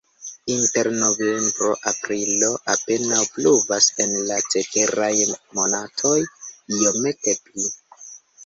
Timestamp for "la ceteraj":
4.31-5.13